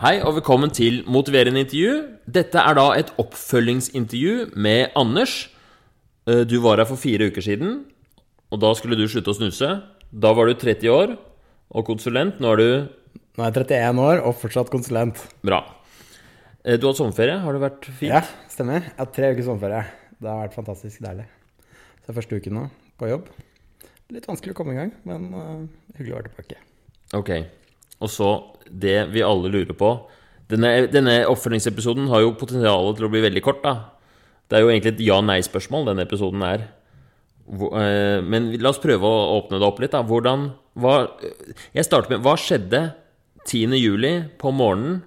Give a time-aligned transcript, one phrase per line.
[0.00, 1.94] Hei og velkommen til Motiverende intervju.
[2.32, 5.48] Dette er da et oppfølgingsintervju med Anders.
[6.26, 7.84] Eh, Du var her for fire uker siden,
[8.50, 9.82] og da skulle du slutte å snuse.
[10.12, 11.18] Da var du 30 år
[11.70, 12.40] og konsulent.
[12.40, 12.88] Nå er du
[13.36, 15.16] Nå er jeg 31 år og fortsatt konsulent.
[15.44, 15.60] bra.
[16.64, 17.38] Eh, Du har hatt sommerferie.
[17.38, 18.10] Har det vært fint?
[18.12, 18.80] Ja, stemmer.
[18.80, 19.84] Jeg har hatt tre uker sommerferie.
[20.20, 21.26] Det har vært fantastisk deilig.
[22.00, 23.28] Så det er første uken nå på jobb.
[24.10, 26.56] Litt vanskelig å komme i gang, men eh, hyggelig å være tilbake.
[27.14, 27.59] Ok.
[28.00, 28.30] Og så
[28.70, 29.94] det vi alle lurer på.
[30.50, 33.74] Denne, denne oppfølgingsepisoden har jo potensial til å bli veldig kort, da.
[34.50, 36.64] Det er jo egentlig et ja-nei-spørsmål denne episoden er.
[37.50, 40.02] Eh, men la oss prøve å åpne det opp litt, da.
[40.06, 40.50] Hvordan
[40.80, 40.94] hva,
[41.74, 42.82] Jeg starter med Hva skjedde
[43.46, 43.76] 10.
[43.78, 45.02] juli på morgenen?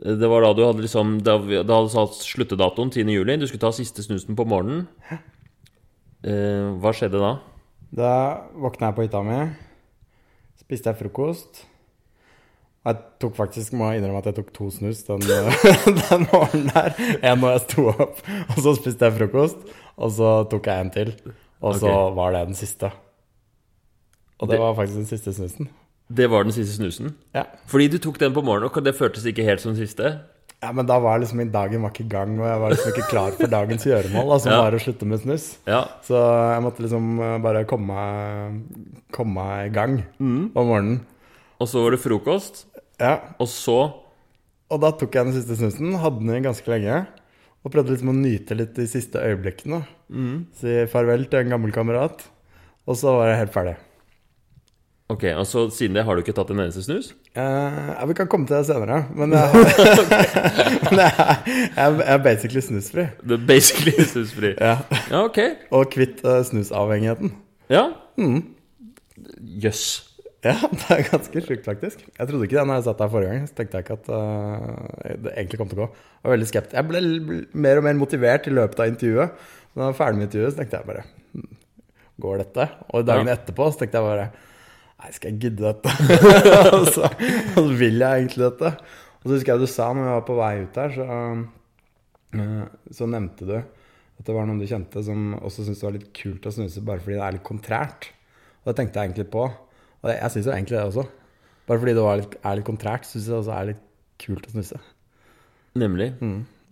[0.00, 3.10] Det var da du hadde liksom Da, da hadde satt sluttedatoen 10.
[3.12, 3.36] juli.
[3.36, 4.86] Du skulle ta siste snusen på morgenen.
[6.20, 7.34] Eh, hva skjedde da?
[7.90, 8.12] Da
[8.54, 9.38] våkna jeg på hytta mi,
[10.60, 11.64] spiste jeg frokost.
[12.88, 15.20] Jeg tok faktisk, må jeg innrømme at jeg tok to snus den,
[16.00, 16.94] den morgenen der.
[17.20, 18.22] En når jeg sto opp,
[18.54, 19.66] og så spiste jeg frokost.
[20.00, 21.10] Og så tok jeg en til.
[21.60, 22.88] Og så var det den siste.
[24.40, 25.68] Og det Det- var faktisk den siste snusen.
[26.10, 27.12] Det var den siste snusen?
[27.36, 27.44] Ja.
[27.70, 30.14] Fordi du tok den på morgenen, og det føltes ikke helt som den siste?
[30.62, 33.08] Ja, men da var liksom dagen var ikke i gang, og jeg var liksom ikke
[33.12, 34.32] klar for dagens gjøremål.
[34.34, 34.62] Altså Ja.
[34.64, 35.58] bare å slutte med snus.
[35.68, 35.84] Ja.
[36.02, 38.62] Så jeg måtte liksom eh, bare komme meg,
[39.12, 41.00] komme meg i gang om morgenen.
[41.60, 42.64] Og så var det frokost,
[43.00, 43.78] Ja, og så
[44.70, 47.02] og da tok jeg den siste snusen, hadde den ganske lenge.
[47.60, 49.82] Og prøvde liksom å nyte litt de siste øyeblikkene.
[50.60, 52.22] Si farvel til en gammel kamerat.
[52.86, 53.72] Og så var jeg helt ferdig.
[55.10, 57.08] Ok, og så siden det har du ikke tatt en eneste snus?
[57.34, 59.64] Eh, ja, vi kan komme til det senere, men jeg,
[60.86, 63.08] men jeg, jeg, jeg er basically snusfri.
[63.26, 64.52] Du er basically snusfri.
[64.68, 64.76] Ja.
[65.10, 65.40] Ja, ok.
[65.74, 67.34] Og kvitt eh, snusavhengigheten.
[67.74, 67.88] Ja.
[69.66, 70.09] Jøss.
[70.40, 72.04] Ja, det er ganske sjukt, faktisk.
[72.06, 73.48] Jeg trodde ikke det når jeg satt der forrige gang.
[73.48, 75.88] Så tenkte jeg ikke at uh, det egentlig kom til å gå.
[76.16, 76.76] Jeg var veldig skeptisk.
[76.78, 79.42] Jeg ble mer og mer motivert i løpet av intervjuet.
[79.70, 81.50] Når jeg var ferdig med intervjuet, så tenkte jeg bare hm,
[82.24, 82.66] Går dette?
[82.90, 83.36] Og dagene Ja.
[83.38, 84.30] etterpå så tenkte jeg bare
[85.00, 85.92] Nei, skal jeg gidde dette?
[86.76, 88.72] og, så, altså, vil jeg egentlig dette.
[89.20, 91.06] Og så husker jeg du sa når jeg var på vei ut der, så,
[92.40, 95.94] uh, så nevnte du at det var noen du kjente som også syntes det var
[95.96, 98.10] litt kult å snuse bare fordi det er litt kontrært.
[98.60, 99.46] Og det tenkte jeg egentlig på.
[100.00, 101.04] Og jeg syns jo egentlig det også.
[101.68, 103.82] Bare fordi det var litt, er litt kontrært, syns jeg også er litt
[104.20, 104.78] kult å snuse.
[105.80, 106.08] Nemlig.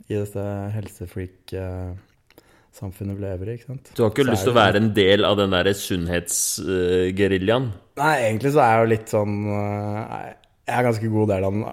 [0.09, 0.45] I dette
[0.75, 3.87] helsefreak-samfunnet vi lever i, ikke sant.
[3.95, 7.67] Du har ikke Så lyst til å være en del av den derre sunnhetsgeriljaen?
[8.01, 9.99] Nei, egentlig så er jeg jo litt sånn øh,
[10.69, 11.65] Jeg er ganske god del av den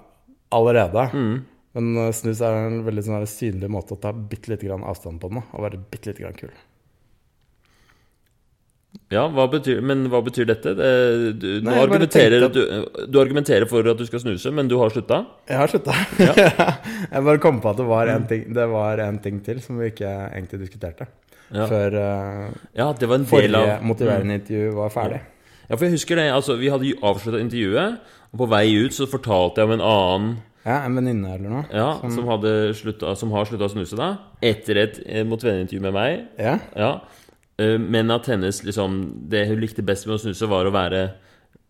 [0.59, 1.03] allerede.
[1.75, 5.17] Men øh, snus er en veldig sånn synlig måte å ta bitte lite grann avstand
[5.23, 6.53] på den og være bitte lite grann kul.
[9.13, 10.73] Ja, hva betyr, men hva betyr dette?
[10.77, 10.89] Det,
[11.41, 12.55] du, Nei, argumenterer, at...
[12.55, 15.21] du, du argumenterer for at du skal snuse, men du har slutta?
[15.49, 15.95] Jeg har slutta.
[17.13, 19.79] jeg bare kom på at det var en ting, det var en ting til som
[19.81, 21.09] vi ikke egentlig diskuterte.
[21.53, 21.67] Ja.
[21.69, 25.21] Før uh, Ja, det var en del av motiverende intervju var ferdig.
[25.65, 26.25] Ja, for jeg husker det.
[26.33, 28.01] Altså, vi hadde avslutta intervjuet,
[28.31, 30.35] og på vei ut så fortalte jeg om en annen
[30.65, 31.65] Ja, En venninne eller noe?
[31.69, 35.83] ja, som, hadde sluttet, som har slutta å snuse da, etter et eh, motiverende intervju
[35.83, 36.23] med meg.
[36.41, 36.55] Ja.
[36.73, 36.91] Ja.
[37.57, 38.95] Eh, Men at hennes liksom
[39.31, 41.03] Det hun likte best med å snuse, var å være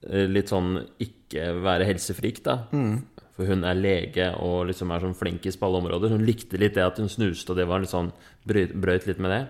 [0.09, 2.63] eh, litt sånn Ikke være helsefrik, da.
[3.35, 6.13] For hun er lege og liksom er sånn flinkis på alle områder.
[6.16, 8.13] Hun likte litt det at hun snuste, og det var litt sånn
[8.47, 9.41] brøt litt med det.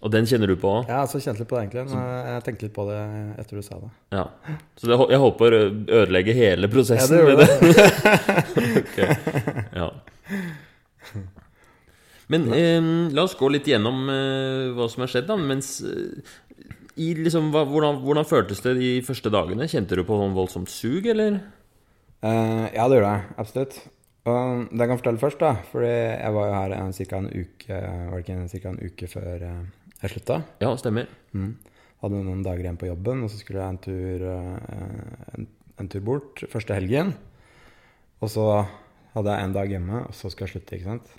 [0.00, 0.86] Og den kjenner du på òg?
[0.88, 1.82] Jeg har kjent litt på det, egentlig.
[1.90, 3.00] men Jeg tenkte litt på det
[3.42, 3.90] etter du sa det.
[4.16, 4.24] Ja.
[4.80, 5.60] Så det, jeg håper å
[6.00, 7.48] ødelegge hele prosessen Ja, det med det.
[7.76, 8.70] det.
[8.80, 8.98] Ok.
[9.76, 9.90] Ja.
[12.30, 15.38] Men eh, la oss gå litt gjennom eh, hva som har skjedd, da.
[15.38, 16.34] Mens eh,
[17.00, 19.68] i liksom, hva, hvordan, hvordan føltes det de første dagene?
[19.70, 21.40] Kjente du på sånn voldsomt sug, eller?
[22.20, 23.34] Uh, ja, det gjorde jeg.
[23.40, 23.80] Absolutt.
[24.28, 27.78] Og det jeg kan fortelle først, da Fordi jeg var jo her en, en uke
[27.80, 29.62] Var det ikke en, cirka en uke før eh,
[30.02, 30.36] jeg slutta?
[30.60, 31.08] Ja, stemmer.
[31.32, 31.54] Mm.
[32.04, 35.48] Hadde noen dager igjen på jobben, og så skulle jeg en tur, eh, en,
[35.80, 37.14] en tur bort første helgen.
[38.20, 38.46] Og så
[39.14, 41.12] hadde jeg en dag hjemme, og så skal jeg slutte, ikke sant.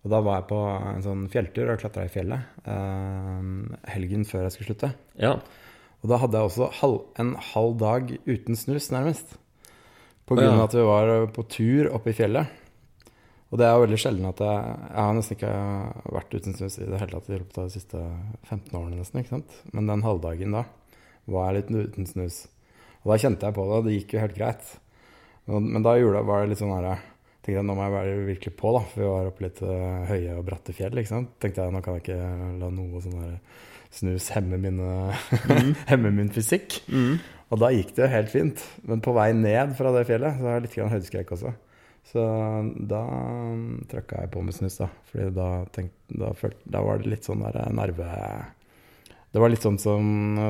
[0.00, 3.50] Og da var jeg på en sånn fjelltur og klatra i fjellet eh,
[3.92, 4.94] helgen før jeg skulle slutte.
[5.20, 5.34] Ja.
[6.00, 9.36] Og da hadde jeg også halv, en halv dag uten snus, nærmest.
[10.24, 10.66] På grunn av ja.
[10.68, 12.56] at vi var på tur oppe i fjellet.
[13.50, 15.54] Og det er jo veldig sjelden at jeg Jeg har nesten ikke
[16.14, 18.02] vært uten snus i det hele tatt i løpet av de siste
[18.46, 19.20] 15 årene, nesten.
[19.20, 19.56] ikke sant?
[19.74, 20.64] Men den halvdagen da
[21.30, 22.44] var jeg litt uten snus.
[23.02, 24.72] Og da kjente jeg på det, og det gikk jo helt greit.
[25.50, 27.19] Men, da gjorde, var det litt sånn her Tenkte
[27.56, 28.84] jeg nå må jeg være virkelig på, da.
[28.92, 31.34] For vi var oppe litt eh, høye og bratte fjell, ikke sant.
[31.42, 32.20] Tenkte jeg nå kan jeg ikke
[32.62, 33.26] la noe sånn
[33.90, 34.90] snus hemme, mine,
[35.90, 36.78] hemme min fysikk.
[36.90, 37.18] Mm.
[37.50, 38.62] Og da gikk det jo helt fint.
[38.86, 41.52] Men på vei ned fra det fjellet så har jeg litt høydeskrekk også.
[42.10, 42.22] Så
[42.90, 43.02] da
[43.90, 44.88] trøkka jeg på med snus, da.
[45.10, 45.48] Fordi da,
[46.22, 48.08] da, følte, da var det litt sånn der nerve...
[49.30, 50.06] Det var litt sånn som,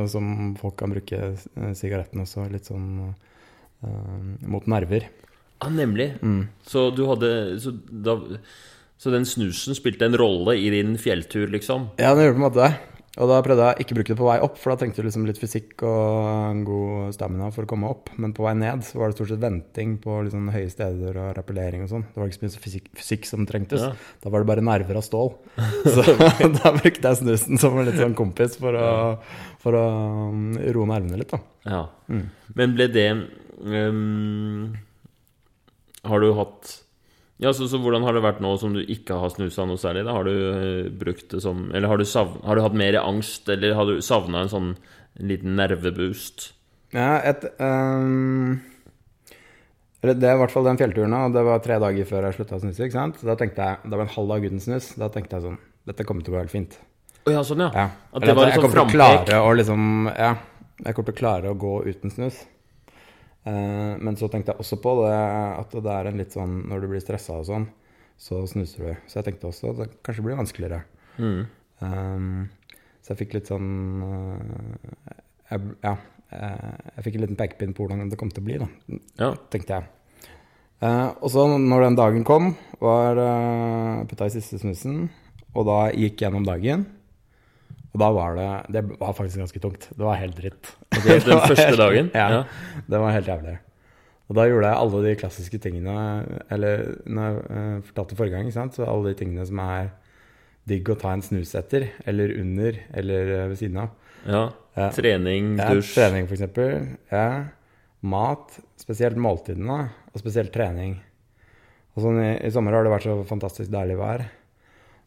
[0.08, 2.46] som folk kan bruke eh, sigaretten også.
[2.48, 5.04] Litt sånn uh, mot nerver.
[5.60, 6.14] Ja, nemlig.
[6.24, 6.42] Mm.
[6.66, 7.30] Så du hadde
[7.60, 8.16] så, da,
[9.00, 11.90] så den snusen spilte en rolle i din fjelltur, liksom?
[12.00, 12.72] Ja, den gjorde på en måte det.
[13.18, 15.24] Og da prøvde jeg ikke bruke det på vei opp, for da trengte du liksom
[15.26, 18.12] litt fysikk og en god stamina for å komme opp.
[18.22, 21.32] Men på vei ned så var det stort sett venting på liksom høye steder og
[21.36, 22.04] rappellering og sånn.
[22.06, 23.82] Det var ikke så mye fysikk, fysikk som trengtes.
[23.82, 24.14] Ja.
[24.22, 25.34] Da var det bare nerver av stål.
[25.96, 26.06] Så
[26.60, 28.92] da brukte jeg snusen som en litt sånn kompis for å,
[29.60, 29.84] for å
[30.30, 31.42] um, roe nervene litt, da.
[31.66, 31.82] Ja.
[32.08, 32.28] Mm.
[32.56, 34.62] Men ble det ehm,
[36.08, 36.70] Har du hatt
[37.40, 40.06] Ja, så, så hvordan har det vært nå som du ikke har snusa noe særlig?
[40.06, 40.14] Da?
[40.16, 43.48] Har du eh, brukt det som Eller har du, savn, har du hatt mer angst,
[43.52, 44.74] eller har du savna en sånn
[45.20, 46.50] en liten nerveboost?
[46.94, 48.60] Ja, et um,
[50.02, 52.58] Det er i hvert fall den fjellturen, og det var tre dager før jeg slutta
[52.58, 52.86] å snuse.
[52.86, 53.20] ikke sant?
[53.26, 54.94] Da tenkte jeg, det var en halv dag uten snus.
[55.00, 55.58] Da tenkte jeg sånn
[55.88, 56.78] Dette kommer til å gå helt fint.
[57.26, 57.70] Oh, ja, sånn, ja.
[57.76, 57.86] Ja.
[58.12, 59.30] At Eller det var jeg et sånn frampek?
[59.60, 59.82] liksom
[60.14, 60.32] Ja,
[60.80, 62.40] jeg kommer til å klare å gå uten snus.
[63.48, 66.82] Eh, men så tenkte jeg også på det at det er en litt sånn Når
[66.82, 67.64] du blir stressa og sånn,
[68.20, 68.96] så snuser du.
[69.08, 70.82] Så jeg tenkte også at det kanskje blir vanskeligere.
[71.16, 71.46] Mm.
[71.80, 72.50] Um,
[73.00, 73.70] så jeg fikk litt sånn
[74.04, 75.14] eh,
[75.54, 75.94] jeg, Ja.
[76.30, 78.68] jeg fikk en liten pekepinn på hvordan det kom til å bli, da,
[79.18, 79.30] Ja.
[79.50, 79.88] tenkte jeg.
[80.80, 85.08] Uh, og så når den dagen kom, var uh, putta i siste snusen,
[85.56, 86.86] og da gikk gjennom dagen.
[87.90, 89.88] Og da var det Det var faktisk ganske tungt.
[89.96, 90.70] Det var helt dritt.
[91.00, 92.10] Okay, den første helt- dagen?
[92.14, 92.42] Ja, Ja.
[92.88, 93.56] Det var helt jævlig.
[94.30, 95.94] Og da gjorde jeg alle de klassiske tingene
[96.54, 98.76] Eller når jeg eh, fortalte forrige gang, ikke sant?
[98.78, 99.90] så alle de tingene som er
[100.70, 103.88] digg å ta en snus etter, eller under, eller eh, ved siden av.
[104.28, 104.44] ja.
[104.94, 106.84] Trening, Ja, dusj trening, eksempel.
[107.10, 107.24] Ja.
[108.06, 108.54] Mat.
[108.78, 110.94] Spesielt måltidene, og spesielt trening.
[111.96, 114.22] Og sånn i, I sommer har det vært så fantastisk deilig vær.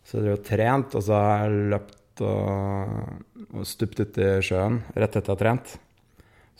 [0.03, 3.24] Så jeg har trent, og så har jeg løpt og,
[3.54, 5.74] og stupt uti sjøen rett etter å ha trent.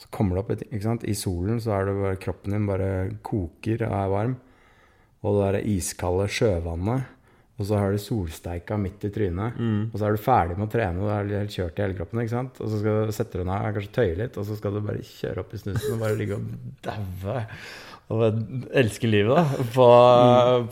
[0.00, 1.06] Så kommer det opp ikke sant?
[1.06, 2.90] I solen så er det bare kroppen din bare
[3.22, 4.38] koker og er varm.
[5.24, 7.12] Og det er iskalde sjøvannet.
[7.54, 9.54] Og så har du solsteika midt i trynet.
[9.54, 9.82] Mm.
[9.92, 11.96] Og så er du ferdig med å trene, og du er helt kjørt i hele
[12.00, 12.20] kroppen.
[12.24, 12.58] ikke sant?
[12.58, 15.04] Og så skal du sette deg ned, kanskje tøye litt, og så skal du bare
[15.06, 16.48] kjøre opp i snusen og bare ligge og
[16.82, 17.44] daue.
[18.12, 18.20] Og
[18.76, 19.84] elsker livet, da, på,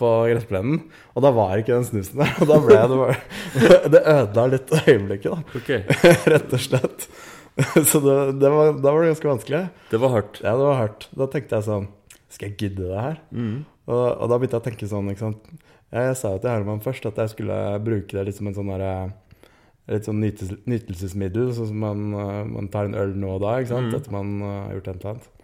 [0.00, 0.82] på gressplenen.
[1.16, 2.34] Og da var ikke den snusen der.
[2.44, 3.16] Og da ble det bare
[3.94, 5.60] Det ødela litt øyeblikket, da.
[5.62, 5.80] Okay.
[6.34, 7.06] Rett og slett.
[7.90, 9.62] Så det, det var, da var det ganske vanskelig.
[9.90, 10.40] det var hardt.
[10.44, 11.08] Ja, det var hardt.
[11.16, 11.90] Da tenkte jeg sånn
[12.32, 13.18] Skal jeg gidde det her?
[13.32, 13.58] Mm.
[13.88, 15.50] Og, og da begynte jeg å tenke sånn, ikke sant.
[15.92, 18.56] Jeg, jeg sa jo til Herman først at jeg skulle bruke det litt som en
[18.60, 18.94] sånn derre
[19.90, 23.72] Litt sånn nytelsesmiddel, sånn som man, eh, man tar en øl nå og da, ikke
[23.72, 23.88] sant.
[23.90, 23.96] Mm.
[23.98, 25.41] Etter man eh, har gjort et eller annet.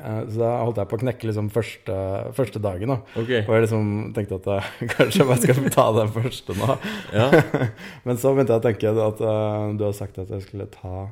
[0.00, 1.96] Så da holdt jeg på å knekke liksom første,
[2.36, 2.96] første dagen, da.
[3.20, 3.42] Okay.
[3.44, 6.78] Og jeg liksom tenkte at jeg, kanskje jeg skal ta den første nå.
[7.14, 7.28] Ja.
[8.06, 11.08] Men så begynte jeg å tenke at uh, du har sagt at jeg skulle ta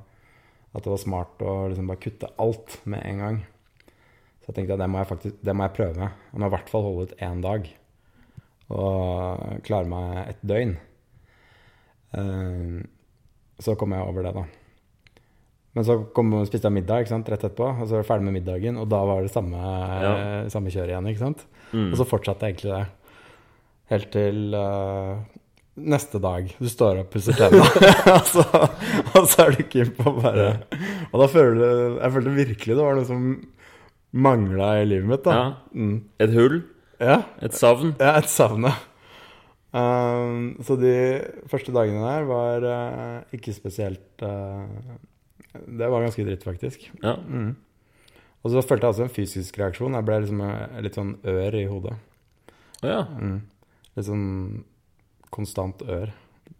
[0.72, 3.42] At det var smart å liksom bare kutte alt med en gang.
[4.40, 6.08] Så jeg tenkte at det må jeg faktisk det må jeg prøve.
[6.32, 7.68] Jeg må i hvert fall holde ut én dag.
[8.72, 10.74] Og klare meg et døgn.
[12.16, 12.80] Uh,
[13.62, 14.48] så kom jeg over det, da.
[15.74, 18.26] Men så kom, spiste jeg middag ikke sant, rett etterpå, og så var jeg ferdig
[18.28, 18.76] med middagen.
[18.82, 19.56] Og da var det samme,
[20.02, 20.48] Ja.
[20.52, 21.06] samme kjøret igjen.
[21.08, 21.46] ikke sant?
[21.72, 21.86] Mm.
[21.92, 22.86] Og så fortsatte jeg egentlig det.
[23.92, 25.16] Helt til uh,
[25.76, 26.50] neste dag.
[26.60, 27.64] Du står opp, pusser tenna,
[28.16, 28.44] og, så,
[29.16, 30.50] og så er du keen på bare
[31.12, 33.26] Og da føler du Jeg følte virkelig det var noe som
[34.12, 35.24] mangla i livet mitt.
[35.24, 35.32] da.
[35.32, 35.46] Ja.
[35.72, 35.96] Mm.
[36.20, 36.58] Et hull,
[37.00, 37.94] Ja, et savn.
[38.00, 38.74] ja et savn, ja.
[39.72, 40.92] Um, så de
[41.48, 44.98] første dagene der var uh, ikke spesielt eh,
[45.52, 46.88] Det var ganske dritt, faktisk.
[47.02, 47.16] Ja.
[47.20, 47.54] Mm.
[48.42, 49.94] Og så følte jeg også en fysisk reaksjon.
[49.98, 51.94] Jeg ble liksom eh, litt sånn ør i hodet.
[52.82, 53.02] Å ja.
[53.20, 53.38] Mm.
[53.96, 54.28] Litt sånn
[55.32, 56.12] konstant ør,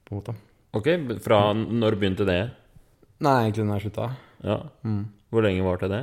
[0.06, 0.36] på en måte.
[0.78, 0.88] Ok,
[1.24, 2.40] fra når begynte det?
[3.22, 4.10] Nei, egentlig når jeg slutta.
[4.46, 4.58] Ja.
[4.86, 5.02] Mm.
[5.32, 6.02] Hvor lenge varte det?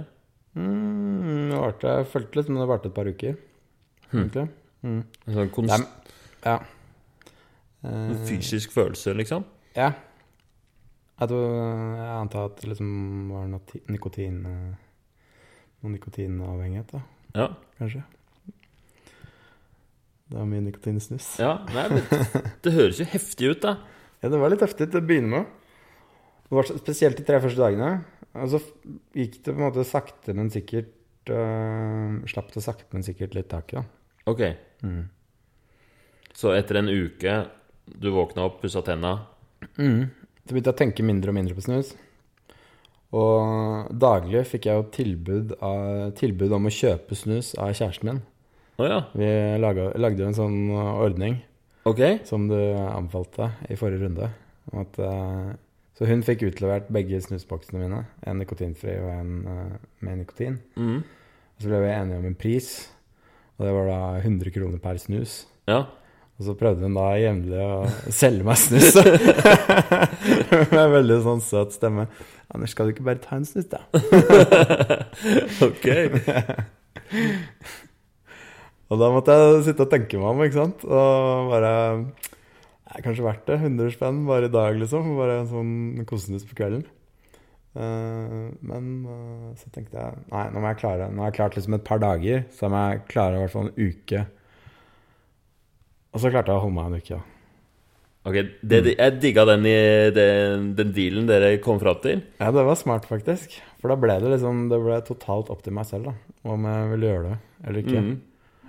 [0.57, 3.39] Mm, det varte, jeg følte litt, men det varte et par uker.
[4.09, 4.19] Hm.
[4.19, 4.45] Egentlig.
[4.83, 4.99] Mm.
[4.99, 6.13] En sånn Det konst
[6.45, 6.55] ja.
[7.83, 9.45] Eh, en fysisk følelse, liksom?
[9.75, 9.91] Ja.
[11.19, 11.47] Jeg, tror,
[11.99, 12.91] jeg antar at det liksom
[13.33, 14.85] var noe nikotin eh,
[15.83, 17.01] Noe nikotinavhengighet, da,
[17.35, 17.45] Ja.
[17.79, 18.01] kanskje.
[20.29, 21.27] Det var mye nikotinsnus.
[21.41, 21.53] ja.
[21.73, 22.03] Nei, men
[22.65, 23.77] det høres jo heftig ut, da.
[24.21, 25.45] Ja, det var litt heftig til å begynne med.
[26.49, 27.91] Det var spesielt de tre første dagene.
[28.35, 28.59] Og så
[29.17, 33.49] gikk det på en måte sakte, men sikkert uh, Slapp det sakte, men sikkert litt
[33.49, 33.85] tak i, da.
[34.29, 34.43] Ok.
[36.35, 37.39] Så etter en uke
[37.89, 39.15] du våkna opp, pussa tenna
[40.49, 41.91] Så begynte jeg å tenke mindre og mindre på snus.
[43.13, 48.21] Og daglig fikk jeg jo tilbud, av, tilbud om å kjøpe snus av kjæresten min.
[48.81, 48.97] Oh, ja.
[49.13, 49.29] Vi
[49.61, 51.37] laga, lagde jo en sånn ordning
[51.85, 52.17] okay.
[52.25, 54.31] som du anbefalte i forrige runde.
[54.73, 55.53] At, eh,
[56.01, 58.01] så hun fikk utlevert begge snusboksene mine.
[58.25, 60.57] En nikotinfri og en eh, med nikotin.
[60.81, 61.03] Mm.
[61.61, 62.73] Så ble vi enige om en pris,
[63.59, 65.43] og det var da 100 kroner per snus.
[65.69, 65.83] Ja.
[66.39, 67.83] Og så prøvde hun da jevnlig å
[68.15, 68.95] selge meg snus.
[70.71, 72.05] Med en veldig sånn søt stemme.
[72.49, 73.85] 'Anders, skal du ikke bare ta en snus, da?'
[75.67, 75.85] ok.
[78.89, 80.79] Og da måtte jeg sitte og tenke meg om, ikke sant.
[80.87, 81.73] Og bare
[82.07, 83.59] Det er kanskje verdt det.
[83.59, 85.11] 100 spenn bare i dag, liksom.
[85.19, 85.73] Bare en sånn
[86.09, 86.83] kosenus på kvelden.
[87.77, 91.53] Uh, men uh, så tenkte jeg Nei, nå må jeg klare Nå har jeg klart
[91.53, 94.25] liksom et par dager, så må jeg klare i hvert fall en uke.
[96.13, 97.21] Og så klarte jeg å holde meg en uke, ja.
[98.27, 98.35] Ok,
[98.67, 99.75] det, Jeg digga den, i,
[100.13, 102.23] den, den dealen dere kom fram til.
[102.41, 103.55] Ja, det var smart, faktisk.
[103.79, 106.17] For da ble det liksom Det ble totalt opp til meg selv, da.
[106.51, 107.37] Om jeg ville gjøre det
[107.69, 108.01] eller ikke.
[108.03, 108.17] Mm.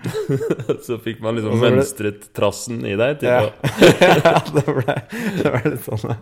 [0.87, 3.43] så fikk man liksom ble- mønstret trassen i deg Ja.
[4.25, 4.97] ja, det ble,
[5.43, 6.17] det ble litt sånn, ja.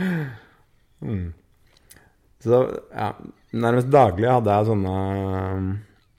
[1.04, 1.26] mm.
[2.40, 2.62] Så
[2.94, 3.10] ja,
[3.52, 4.94] nærmest daglig hadde jeg sånne,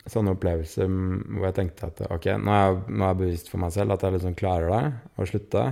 [0.10, 3.62] sånne opplevelser hvor jeg tenkte at ok, nå er jeg, nå er jeg bevisst for
[3.62, 4.84] meg selv at jeg liksom klarer det,
[5.18, 5.66] å slutte.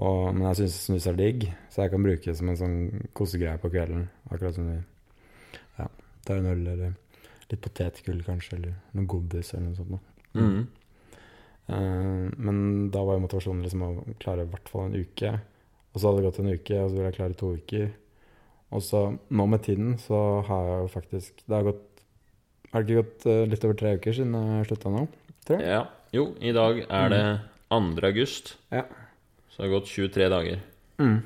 [0.00, 2.76] Og, men jeg syns snus er digg, så jeg kan bruke det som en sånn
[3.16, 4.06] kosegreie på kvelden.
[4.30, 4.76] Akkurat som vi
[5.80, 5.88] ja,
[6.26, 6.94] tar en øl eller
[7.50, 9.90] litt potetgull kanskje, eller noe godis eller noe sånt.
[9.96, 10.04] noe.
[10.40, 10.60] Mhm.
[11.70, 13.90] Eh, men da var jo motivasjonen liksom å
[14.22, 15.34] klare i hvert fall en uke.
[15.90, 17.90] Og så hadde det gått en uke, og så ville jeg klare to uker.
[18.70, 21.86] Og så nå med tiden så har jeg jo faktisk Det har gått
[22.70, 25.06] Har det ikke gått eh, litt over tre uker siden jeg slutta nå?
[25.48, 25.72] Tror jeg.
[25.74, 25.82] Ja.
[26.14, 27.22] Jo, i dag er det
[27.70, 27.80] 2.
[28.08, 28.54] august.
[28.74, 28.84] Ja.
[29.50, 30.62] Så det har gått 23 dager.
[31.02, 31.18] Mm.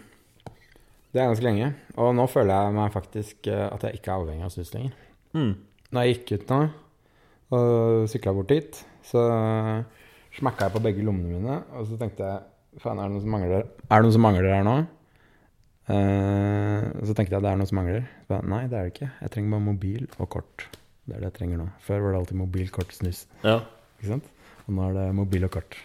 [1.14, 1.68] Det er ganske lenge.
[2.00, 4.96] Og nå føler jeg meg faktisk eh, at jeg ikke er avhengig av snus lenger.
[5.36, 5.52] Mm.
[5.92, 6.62] Når jeg gikk ut nå
[7.54, 9.20] og sykla bort dit, så
[10.34, 12.42] smakka jeg på begge lommene mine, og så tenkte jeg
[12.82, 14.72] Faen, er det noe som mangler Er det noe som mangler her nå?
[15.84, 18.08] Uh, så tenkte jeg det er noe som mangler.
[18.26, 19.10] Så Nei, det er det ikke.
[19.20, 20.64] Jeg trenger bare mobil og kort.
[21.04, 21.66] Det er det jeg trenger nå.
[21.84, 23.26] Før var det alltid mobil, kort, snus.
[23.44, 23.58] Ja.
[23.98, 24.30] Ikke sant?
[24.64, 25.76] Og nå er det mobil og kort.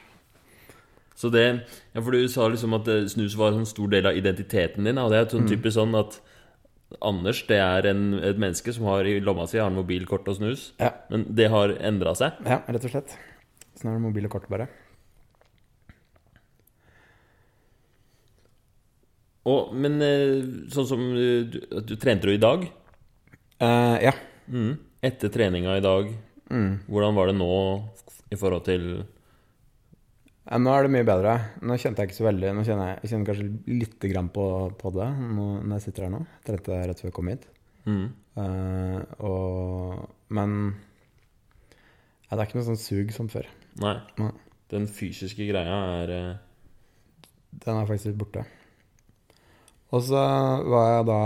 [1.19, 1.43] Så det
[1.93, 4.97] Ja, for du sa liksom at eh, snus var en stor del av identiteten din,
[4.97, 5.33] og det er Mm.
[5.35, 6.19] sånn typisk sånn at
[7.05, 10.25] Anders det er en, et menneske som har i lomma si har en mobil, kort
[10.27, 10.71] og snus.
[10.79, 10.89] Ja.
[11.11, 12.33] Men det har endra seg.
[12.47, 13.13] Ja, rett og slett.
[13.75, 14.65] Så nå er det mobil og kort, bare.
[19.49, 20.41] Og, men eh,
[20.73, 22.65] sånn som eh, du, du trente du i dag?
[23.61, 24.13] Uh, ja.
[24.47, 24.77] Mhm.
[25.01, 26.09] Etter treninga i dag,
[26.49, 26.79] Mm.
[26.89, 27.47] hvordan var det nå
[28.33, 29.05] i forhold til
[30.49, 31.33] Ja, nå er det mye bedre.
[31.61, 34.45] Nå kjente jeg ikke så veldig Nå kjenner jeg, jeg kjenner kanskje lite grann på,
[34.81, 36.23] på det nå, når jeg sitter her nå.
[36.47, 37.45] Trente rett før jeg kom hit.
[37.85, 38.07] Mm.
[38.39, 38.97] Uh,
[39.29, 40.55] og, men
[41.69, 43.45] ja, det er ikke noe sånn sug som før.
[43.83, 43.93] Nei.
[44.17, 44.31] Nei.
[44.73, 46.33] Den fysiske greia er uh...
[47.61, 48.43] Den er faktisk litt borte.
[49.93, 50.25] Og så
[50.69, 51.21] var jeg da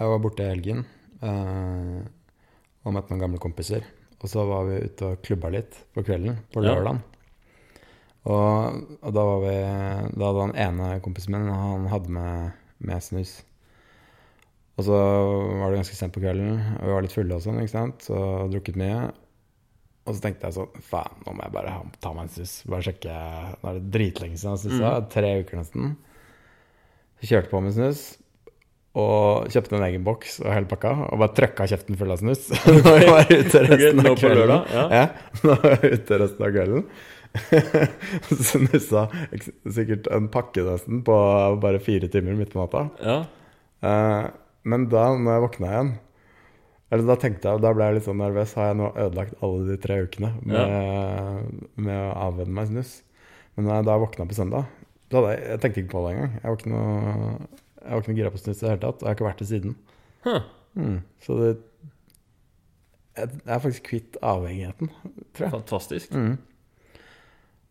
[0.00, 0.82] Jeg var borte i helgen
[1.24, 2.02] eh,
[2.84, 3.84] og møtte noen gamle kompiser.
[4.22, 6.72] Og så var vi ute og klubba litt på kvelden på Ja.
[6.74, 7.00] lørdagen.
[8.22, 9.54] Og, og da var vi
[10.14, 13.32] Da hadde han ene kompisen min Han hadde med, med snus.
[14.78, 17.58] Og så var det ganske sent på kvelden, og vi var litt fulle og sånn,
[17.60, 18.06] ikke sant.
[18.06, 18.16] Så
[18.48, 19.10] drukket mye.
[20.06, 22.54] Og så tenkte jeg sånn Faen, nå må jeg bare ta meg en snus.
[22.70, 23.12] Bare sjekke
[23.60, 24.94] Nå er det dritlenge siden jeg snusa.
[25.12, 25.92] Tre uker nesten.
[27.20, 28.00] Så kjørte på med snus.
[28.92, 30.90] Og kjøpte en egen boks og hele pakka.
[31.08, 32.50] Og bare trøkka kjeften full av snus.
[32.68, 34.52] Nå jeg var ute resten av kvelden.
[34.74, 34.84] ja.
[34.92, 35.04] Ja,
[35.46, 36.84] nå var jeg ute resten av kvelden.
[38.28, 39.06] Snussa
[39.72, 41.16] sikkert en pakke nesten på
[41.62, 42.82] bare fire timer midt på natta.
[43.00, 43.18] Ja.
[43.80, 44.26] Eh,
[44.68, 45.94] men da når jeg våkna igjen
[46.92, 48.50] eller Da tenkte jeg, da ble jeg litt sånn nervøs.
[48.58, 52.90] Har jeg nå ødelagt alle de tre ukene med, med å avvenne meg snus?
[53.56, 54.68] Men da jeg da våkna på søndag
[55.08, 56.34] da hadde jeg, jeg tenkte ikke på det engang.
[56.36, 57.48] Jeg var ikke noe,
[57.82, 59.02] jeg var ikke noe gira på snus i det hele tatt.
[59.02, 59.76] Og jeg har ikke vært det siden.
[60.26, 60.48] Huh.
[60.78, 61.50] Mm, så det
[63.12, 64.88] Jeg er faktisk kvitt avhengigheten,
[65.36, 65.52] tror jeg.
[65.52, 66.14] Fantastisk.
[66.16, 66.38] Mm.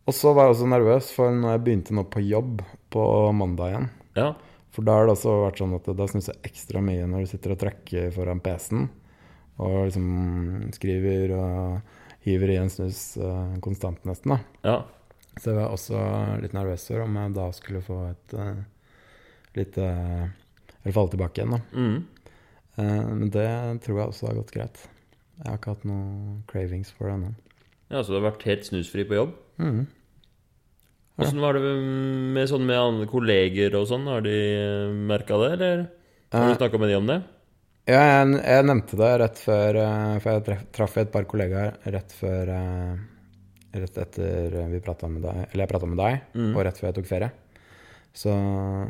[0.06, 2.62] Og så var jeg også nervøs, for når jeg begynte nå på jobb
[2.94, 3.04] på
[3.34, 3.88] mandag igjen
[4.18, 4.32] Ja.
[4.72, 7.30] For da har det også vært sånn at da snuser jeg ekstra mye når du
[7.32, 8.86] sitter og trekker foran PC-en.
[9.60, 10.06] Og liksom
[10.72, 14.32] skriver og hiver i en snus eh, konstant, nesten.
[14.32, 14.38] da.
[14.70, 14.78] ja.
[15.40, 16.00] Så jeg var også
[16.42, 18.58] litt nervøs for om jeg da skulle få et uh,
[19.58, 20.26] litt eh,
[20.82, 21.60] Eller falle tilbake igjen, da.
[21.76, 21.96] Mm.
[22.76, 23.48] Eh, men det
[23.84, 24.84] tror jeg også har gått greit.
[25.42, 27.32] Jeg har ikke hatt noe cravings for det ennå.
[27.92, 29.34] ja, så du har vært helt snusfri på jobb?
[29.62, 29.82] Mm.
[31.22, 31.62] Åssen var det
[32.32, 34.06] med, sånn med andre kolleger og sånn?
[34.08, 34.32] Har de
[35.10, 35.82] merka det, eller
[36.32, 37.18] har du snakka med de om det?
[37.90, 42.12] Ja, jeg, jeg nevnte det rett før eh, For jeg traff et par kollegaer rett
[42.14, 42.92] før eh,
[43.74, 46.52] Rett etter vi prata med deg Eller jeg prata med deg, Mm.
[46.54, 47.30] og rett før jeg tok ferie.
[48.16, 48.32] Så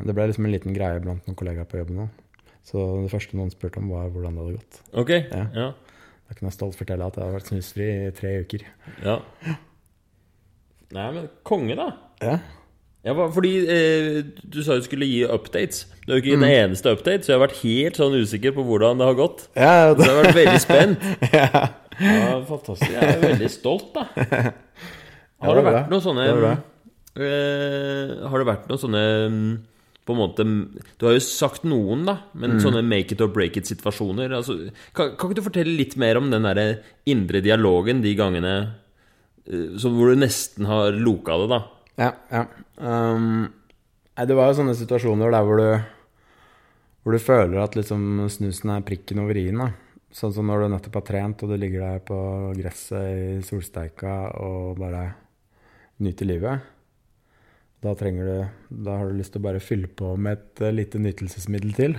[0.03, 2.07] det ble liksom en liten greie blant noen kollegaer på jobben da
[2.67, 4.81] Så det første noen spurte om, var hvordan det hadde gått.
[4.99, 5.13] Ok.
[5.19, 5.45] Ja.
[5.55, 5.69] Ja.
[6.27, 8.65] Da kunne jeg stolt fortelle at jeg hadde vært snusfri i tre uker.
[9.03, 9.19] ja.
[10.93, 11.87] Nei, men konge, da.
[12.21, 12.37] Ja,
[13.03, 15.81] Ja, fordi eh, du sa du skulle gi updates.
[16.05, 18.53] Du har jo ikke gitt en eneste update, så jeg har vært helt sånn usikker
[18.55, 19.41] på hvordan det har gått.
[19.59, 20.05] ja, det...
[20.05, 21.07] Så jeg har vært veldig spent.
[21.35, 21.49] ja.
[21.99, 22.93] Ja, fantastisk.
[22.93, 24.05] Jeg er veldig stolt, da.
[25.43, 26.61] Har det det er vært noen sånne Det er.
[27.17, 29.51] Eh, Har det vært noen sånne mm,
[30.03, 30.43] på en måte
[30.99, 32.39] Du har jo sagt noen, da, Mm.
[32.41, 34.57] men sånne make it or break it-situasjoner altså,
[34.93, 38.53] kan, kan ikke du fortelle litt mer om den derre indre dialogen de gangene
[39.47, 41.61] eh, hvor du nesten har loka det, da?
[42.01, 42.45] Ja, ja.
[42.81, 43.51] Um,
[44.17, 45.67] det var jo sånne situasjoner der hvor du
[47.03, 49.73] Hvor du føler at liksom snusen er prikken over i-en.
[50.13, 52.17] Sånn som når du nettopp har trent og du ligger der på
[52.55, 55.01] gresset i solsteika og bare
[55.99, 56.61] nyter livet.
[57.83, 61.01] Da du Da har du lyst til å bare fylle på med et eh, lite
[61.03, 61.97] nytelsesmiddel til.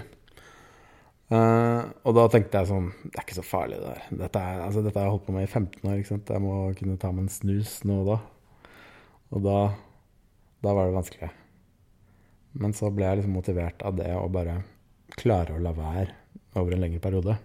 [1.33, 4.03] Uh, og da tenkte jeg sånn Det er ikke så farlig, det der.
[4.25, 5.99] Dette, er, altså, dette har jeg holdt på med i 15 år.
[5.99, 6.33] ikke sant?
[6.37, 8.19] Jeg må kunne ta meg en snus nå og da.
[9.35, 9.59] Og da,
[10.65, 11.31] da var det vanskelig.
[12.65, 14.61] Men så ble jeg liksom motivert av det å bare
[15.19, 16.13] klare å la være
[16.61, 17.37] over en lengre periode.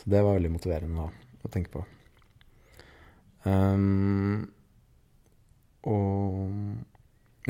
[0.00, 1.84] Så det var veldig motiverende da, å tenke på.
[3.44, 4.48] Um,
[5.84, 6.50] og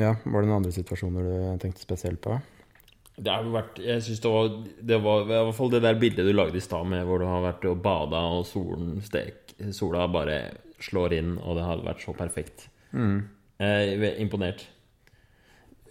[0.01, 2.37] ja, var det noen andre situasjoner du tenkte spesielt på?
[3.15, 4.47] Det har vært Jeg synes det var
[4.83, 7.27] Det var i hvert fall det der bildet du lagde i stad med hvor du
[7.29, 10.39] har vært og bada, og solen stek, sola bare
[10.83, 12.67] slår inn, og det hadde vært så perfekt.
[13.63, 14.65] Jeg er imponert.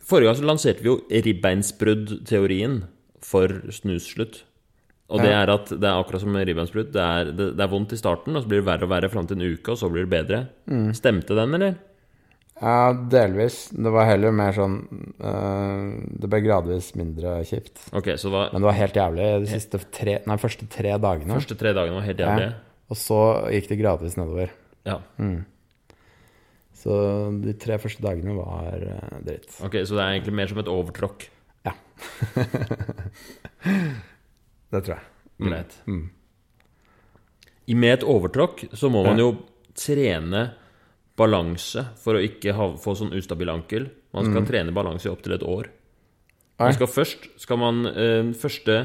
[0.04, 2.82] Forrige gang så lanserte vi jo ribbeinsbrudd-teorien
[3.24, 4.42] for snusslutt.
[5.08, 6.92] Og det er at det er akkurat som ribbeinsbrudd.
[6.92, 7.08] Det,
[7.38, 9.40] det, det er vondt i starten, og så blir det verre og verre fram til
[9.40, 10.44] en uke, og så blir det bedre.
[10.96, 11.80] Stemte den, eller?
[12.64, 13.56] Ja, delvis.
[13.76, 14.76] Det var heller mer sånn
[15.20, 17.82] uh, Det ble gradvis mindre kjipt.
[17.92, 19.26] Okay, så det var Men det var helt jævlig
[19.74, 21.34] de tre, nei, første tre dagene.
[21.36, 22.46] første tre dagene var helt jævlig.
[22.48, 22.86] Ja.
[22.94, 23.18] Og så
[23.52, 24.54] gikk det gradvis nedover.
[24.88, 24.98] Ja.
[26.84, 26.96] Så
[27.44, 29.50] de tre første dagene var uh, dritt.
[29.64, 31.28] Ok, så det er egentlig mer som et overtråkk.
[34.74, 35.04] Det tror jeg.
[35.48, 35.74] Greit.
[37.66, 39.28] I- Med et overtråkk så må man jo
[39.78, 40.50] trene
[41.18, 43.88] balanse for å ikke ha, få sånn ustabil ankel.
[44.14, 45.70] Man skal trene balanse i opptil et år.
[46.58, 48.76] Man skal først skal man eh, første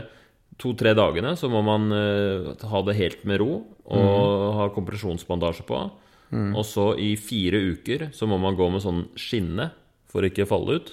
[0.59, 3.51] to-tre dagene så må man eh, ha det helt med ro
[3.89, 5.81] og ha kompresjonsbandasje på.
[6.53, 9.71] Og så i fire uker så må man gå med sånn skinne
[10.09, 10.91] for å ikke falle ut.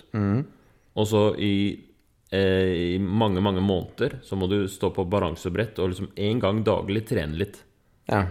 [0.96, 1.76] Og så i,
[2.32, 6.62] eh, i mange, mange måneder så må du stå på balansebrett og liksom en gang
[6.64, 7.60] daglig trene litt.
[8.08, 8.26] Ja.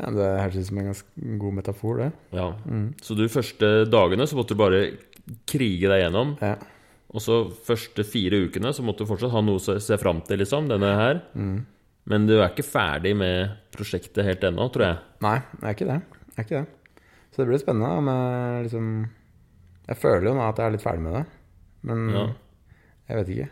[0.00, 2.10] Ja det høres ut som en ganske god metafor, det.
[2.32, 2.46] Ja.
[3.04, 4.82] Så de første dagene så måtte du bare
[5.50, 6.34] krige deg gjennom.
[6.40, 6.54] Ja.
[7.10, 10.38] Og så første fire ukene så måtte du fortsatt ha noe å se- fram til,
[10.38, 10.68] liksom.
[10.70, 11.20] Denne her.
[12.10, 14.98] Men du er ikke ferdig med prosjektet helt ennå, tror jeg.
[15.22, 15.98] Nei, jeg er ikke det.
[16.30, 17.02] Jeg er ikke det.
[17.30, 18.86] Så det blir spennende om jeg liksom
[19.90, 21.24] Jeg føler jo nå at jeg er litt ferdig med det,
[21.82, 22.24] men Ja.
[23.10, 23.48] jeg vet ikke.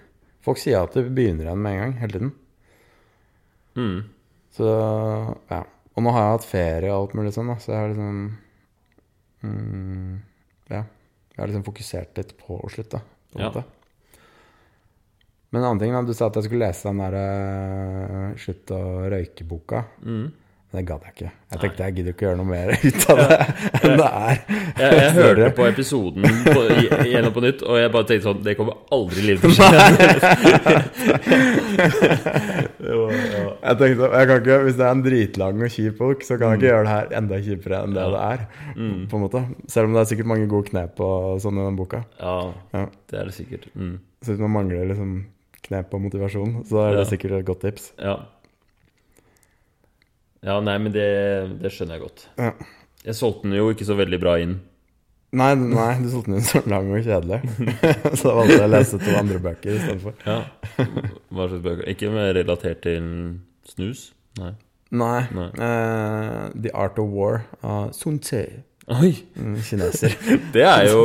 [0.48, 2.32] Folk sier at du begynner igjen med en gang, hele tiden.
[3.76, 4.04] Mm.
[4.54, 4.68] Så
[5.50, 5.62] ja.
[5.98, 8.38] Og nå har jeg hatt ferie og alt mulig sånn, da, så jeg har liksom
[9.42, 10.14] mm,
[10.70, 10.84] Ja.
[11.34, 13.02] Jeg har liksom fokusert litt på å slutte,
[13.34, 13.50] på Ja.
[15.48, 16.02] Men en annen ting, da.
[16.04, 19.80] Du sa at jeg skulle lese den der uh, Slutt å røyke-boka.
[20.04, 20.26] Mm.
[20.68, 21.30] Det gadd jeg ikke.
[21.54, 23.38] Jeg tenkte jeg gidder ikke gjøre noe mer ut av det
[23.88, 24.36] enn det er.
[24.76, 28.42] Jeg, jeg hørte på episoden på, i- igjennom på nytt, og jeg bare tenkte sånn
[28.44, 29.68] Det kommer aldri livet til å skje.
[32.84, 33.47] Det var- ja.
[33.62, 36.50] Jeg tenkte, jeg kan ikke, Hvis det er en dritlang og kjip bok, så kan
[36.52, 38.44] jeg ikke gjøre det her enda kjipere enn det det er.
[39.08, 39.42] på en måte.
[39.68, 42.04] Selv om det er sikkert mange gode knep og sånn i den boka.
[42.20, 42.86] ja, Ja.
[43.10, 43.66] det er det sikkert.
[43.74, 43.98] Mm.
[44.22, 45.26] Så hvis man mangler liksom
[45.62, 47.10] knep og motivasjon, så er det Ja.
[47.16, 47.92] sikkert et godt tips.
[47.98, 48.16] Ja.
[50.42, 51.06] Ja, nei, men det,
[51.60, 52.26] det skjønner jeg godt.
[52.38, 52.52] Ja.
[53.04, 54.60] Jeg solgte den jo ikke så veldig bra inn.
[55.36, 57.42] Nei, nei, du solgte den så lang og kjedelig.
[58.16, 60.14] så da valgte jeg å lese to andre bøker istedenfor.
[60.24, 60.38] Ja.
[61.28, 61.82] Hva slags bøker?
[61.92, 63.10] Ikke mer relatert til
[63.68, 64.06] snus?
[64.40, 64.54] Nei.
[64.88, 65.18] Nei.
[65.36, 65.50] Nei.
[65.52, 68.40] Uh, The Art of War av Sun Tse.
[68.88, 69.10] Oi!
[69.68, 70.14] Kineser.
[70.54, 71.02] Det er jo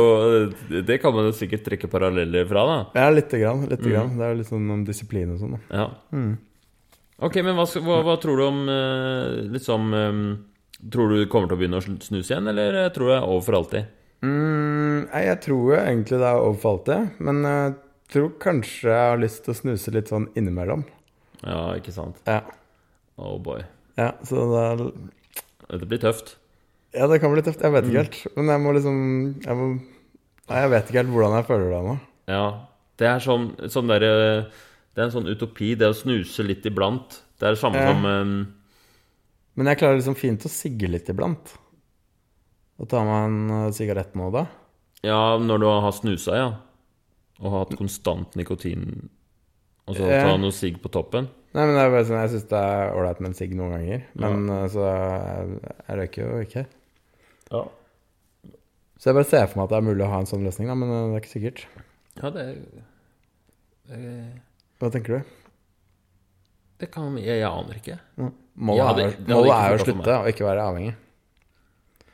[0.72, 2.78] Det kan man jo sikkert trekke paralleller fra, da.
[2.96, 3.66] Ja, lite grann.
[3.68, 4.14] Lite grann.
[4.16, 5.58] Det er jo litt sånn om disiplin og sånn.
[5.58, 5.82] da.
[5.82, 6.22] Ja.
[7.28, 8.64] Ok, men hva, hva, hva tror du om
[9.52, 9.92] liksom
[10.92, 13.44] Tror du kommer til å begynne å snuse igjen, eller tror du det er over
[13.44, 13.92] for alltid?
[14.24, 17.74] Mm, jeg tror jo egentlig det er overfalt det, men jeg
[18.14, 20.84] tror kanskje jeg har lyst til å snuse litt sånn innimellom.
[21.44, 22.20] Ja, ikke sant?
[22.28, 22.40] Ja,
[23.20, 23.60] Oh boy.
[24.00, 24.80] ja så det er
[25.68, 26.32] Dette blir tøft.
[26.94, 27.62] Ja, det kan bli tøft.
[27.62, 28.16] Jeg vet ikke helt.
[28.36, 28.96] Men jeg må liksom
[29.44, 29.66] jeg må,
[30.50, 31.94] Nei, jeg vet ikke helt hvordan jeg føler det nå.
[32.30, 32.42] Ja.
[33.00, 34.10] Det er sånn, sånn derre
[34.94, 37.20] Det er en sånn utopi, det å snuse litt iblant.
[37.40, 37.92] Det er det samme Ja.
[37.94, 38.34] som um...
[39.54, 41.54] Men jeg klarer liksom fint å sigge litt iblant.
[42.82, 44.46] Og ta meg en eh, sigarett nå da.
[45.04, 46.48] Ja, når du har snusa, ja.
[47.42, 49.08] Og har hatt konstant nikotin
[49.88, 50.22] Og så Ja.
[50.24, 51.26] ta noe sigg på toppen.
[51.54, 53.74] Nei, men det er bare sånn, Jeg syns det er ålreit med en sigg noen
[53.76, 54.04] ganger.
[54.14, 54.60] Men ja.
[54.72, 55.58] så jeg,
[55.88, 56.62] jeg røyker jo ikke.
[57.52, 57.62] Ja.
[58.98, 60.70] Så jeg bare ser for meg at det er mulig å ha en sånn løsning,
[60.72, 61.64] da, men eh, det er ikke sikkert.
[62.22, 62.46] Ja, det,
[63.90, 64.00] det
[64.80, 65.32] Hva tenker du?
[66.80, 67.98] Det kan Jeg, jeg aner ikke.
[68.56, 70.94] Målet, Ja, det- er, det hadde målet er jo å slutte og ikke være avhengig.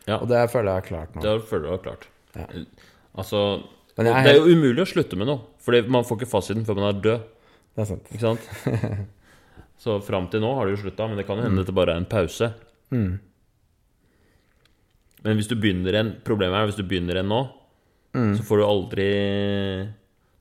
[0.08, 0.16] Ja.
[0.20, 1.22] Og det føler jeg er klart nå.
[1.24, 2.06] Det føler du er klart.
[2.36, 2.46] Ja.
[3.20, 3.40] Altså
[3.98, 5.42] jeg Det er jo umulig å slutte med noe.
[5.60, 7.24] Fordi man får ikke fasiten før man er død.
[7.76, 8.06] Det er sant.
[8.14, 9.08] Ikke sant?
[9.82, 11.94] Så fram til nå har det jo slutta, men det kan jo hende det bare
[11.96, 12.50] er en pause.
[12.92, 13.18] Mm.
[15.24, 17.40] Men hvis du begynner en Problemet er hvis du begynner en nå,
[18.10, 18.32] Mm.
[18.34, 19.04] så får du aldri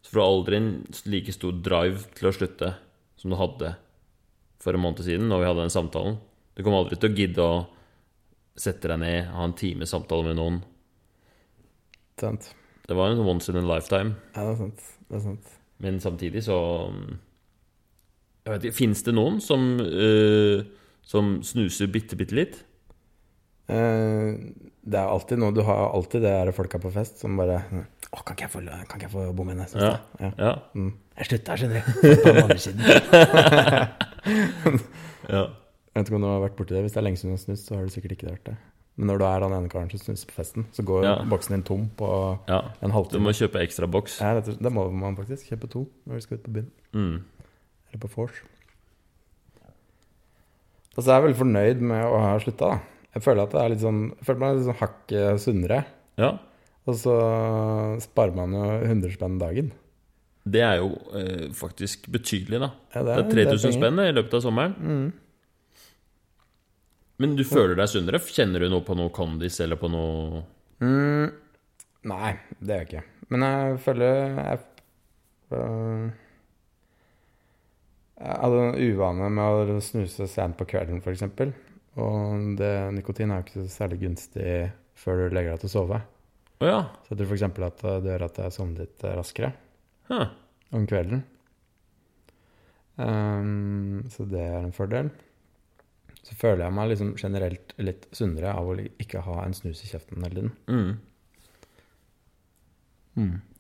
[0.02, 0.70] Så får du aldri en
[1.14, 2.72] like stor drive til å slutte
[3.20, 3.76] som du hadde
[4.60, 6.16] for en måned siden, når vi hadde den samtalen.
[6.58, 7.68] Du kommer aldri til å gidde å
[8.60, 10.62] sette deg ned, ha en time samtale med noen.
[12.20, 12.54] sant.
[12.90, 14.16] Det var en once in a lifetime.
[14.34, 14.88] Ja, det er sant.
[15.10, 15.52] Det er sant.
[15.80, 16.58] Men samtidig så
[18.46, 20.66] Jeg vet ikke, Fins det noen som, uh,
[21.06, 22.58] som snuser bitte, bitte litt?
[23.70, 24.34] Uh,
[24.82, 27.60] det er alltid noe Du har alltid det der folka på fest som bare
[28.10, 29.68] Å, kan ikke jeg få, kan ikke jeg få bomme henne?
[29.78, 30.00] Ja.
[30.18, 30.32] Ja.
[30.42, 30.54] Ja.
[30.74, 30.96] Mm.
[31.20, 31.92] Jeg slutta, skjønner du.
[32.24, 32.82] På den andre siden.
[35.36, 35.44] ja.
[36.00, 36.82] Jeg vet ikke om du har vært borti det.
[36.86, 38.54] Hvis det er lenge siden du har snust, så har du sikkert ikke vært det.
[39.00, 41.16] Men når du er han ene karen som snuser på festen, så går Ja.
[41.28, 42.08] boksen din tom på
[42.48, 42.62] ja.
[42.82, 44.20] en Du må kjøpe ekstra boks.
[44.20, 45.48] Ja, det, det må man faktisk.
[45.52, 46.72] Kjøpe to når vi skal ut på byen.
[46.94, 47.24] Mm.
[47.92, 48.42] Eller på vors.
[50.98, 52.80] Og så er jeg veldig fornøyd med å ha slutta, da.
[53.16, 55.80] Jeg føler at det er litt sånn Jeg føler meg litt sånn hakket sunnere.
[56.20, 56.32] Ja.
[56.90, 57.16] Og så
[58.04, 59.72] sparer man jo 100 spenn dagen.
[60.50, 62.72] Det er jo eh, faktisk betydelig, da.
[62.96, 63.80] Ja, Det er det er 3000 penger.
[63.80, 64.76] spenn i løpet av sommeren.
[64.80, 65.10] Mm.
[67.20, 68.20] Men du føler deg sunnere?
[68.24, 70.44] Kjenner du noe på noe kondis eller på noe
[70.80, 71.28] Mm,
[72.08, 72.30] nei,
[72.64, 73.02] det gjør jeg ikke.
[73.34, 74.60] Men jeg føler jeg,
[75.58, 76.06] øh,
[78.20, 81.26] jeg hadde en uvane med å snuse sent på kvelden, f.eks.
[82.00, 84.54] Og det, nikotin er jo ikke så særlig gunstig
[85.00, 86.00] før du legger deg til å sove.
[86.64, 86.80] Å ja.
[87.04, 87.46] Så jeg tror f.eks.
[87.68, 89.52] at det gjør at jeg sovner litt eh, raskere
[90.10, 90.32] Huh.
[90.74, 91.26] om kvelden.
[93.00, 95.12] Um, så det er en fordel.
[96.30, 99.90] Så føler jeg meg liksom generelt litt sunnere av å ikke ha en snus i
[99.90, 100.52] kjeften hele tiden.
[100.70, 100.92] Mm.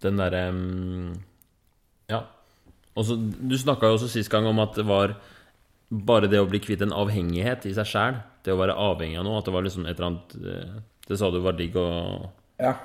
[0.03, 1.15] Den derre um,
[2.11, 2.21] Ja.
[2.99, 5.15] Også, du snakka jo også sist gang om at det var
[5.89, 8.19] bare det å bli kvitt en avhengighet i seg sjæl.
[8.45, 9.39] Det å være avhengig av noe.
[9.39, 10.73] At det var liksom et eller annet eh,
[11.09, 11.87] Det sa du var digg å
[12.61, 12.75] Ja.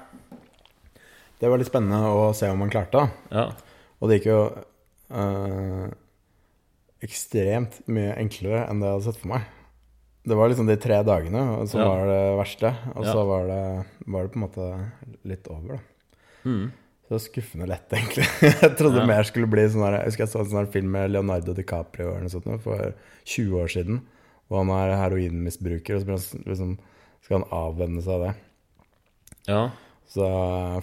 [1.41, 3.09] Det var litt spennende å se om man klarte det.
[3.37, 3.47] Ja.
[4.01, 4.41] Og det gikk jo
[5.19, 5.89] øh,
[7.05, 9.43] ekstremt mye enklere enn det jeg hadde sett for meg.
[10.25, 11.89] Det var liksom de tre dagene som Ja.
[11.89, 13.13] var det verste, og Ja.
[13.13, 14.91] så var det, var det på en måte
[15.25, 15.79] litt over, da.
[16.49, 16.73] Mm.
[17.05, 18.25] Så det var skuffende lett, egentlig.
[18.41, 19.07] Jeg trodde Ja.
[19.07, 22.09] mer skulle bli sånn her Jeg husker jeg så en sånn film med Leonardo DiCaprio
[22.15, 24.01] eller noe sånt for 20 år siden.
[24.51, 26.79] Og han er heroinmisbruker, og så liksom,
[27.23, 28.35] skal han avvenne seg av det.
[29.49, 29.71] ja.
[30.15, 30.21] Så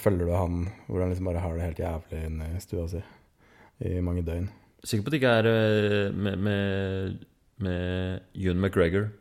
[0.01, 0.55] følger du han
[0.89, 3.01] hvor han liksom bare har det helt jævlig inne i stua si
[3.85, 4.49] i mange døgn.
[4.83, 7.25] Sikker på at det ikke er eh, med, med,
[7.61, 9.11] med Ewan McGregor.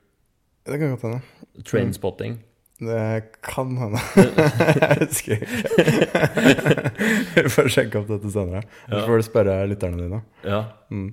[0.67, 1.21] Det kan godt hende.
[1.65, 2.39] Trainspotting.
[2.81, 3.01] Det
[3.45, 4.01] kan hende.
[4.81, 6.71] jeg husker ikke.
[7.45, 8.63] Vi får sjekke opp dette senere.
[8.89, 9.01] Ja.
[9.01, 10.21] Så får du spørre lytterne dine.
[10.47, 10.63] Ja.
[10.93, 11.11] Mm.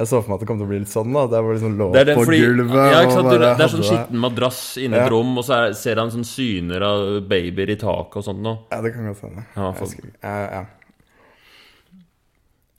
[0.00, 1.10] Jeg så for meg at det kom til å bli litt sånn.
[1.12, 2.76] da Det var liksom lå på fordi, gulvet.
[2.94, 3.26] ja, sant?
[3.28, 5.04] Du, det er sånn skitten madrass inne Ja.
[5.08, 8.40] et rom, og så er, ser han sånn syner av babyer i taket og sånt
[8.46, 8.62] noe.
[8.72, 9.44] Ja, det kan godt hende.
[9.56, 10.12] Ja, Jeg for- ikke.
[10.24, 10.62] Ja, ja.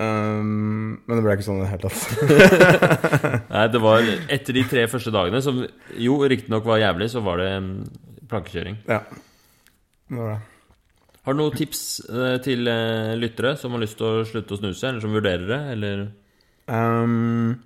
[0.01, 1.99] Um, men det ble ikke sånn i det hele tatt.
[3.53, 5.59] Nei, det var etter de tre første dagene, som
[6.01, 7.75] jo riktignok var jævlig, så var det mm,
[8.31, 8.81] plankekjøring.
[8.89, 9.03] ja.
[10.11, 10.39] Det var det.
[11.21, 14.57] Har du noen tips eh, til eh, lyttere som har lyst til å slutte å
[14.57, 16.01] snuse, eller som vurderer det, eller
[16.71, 17.59] Um,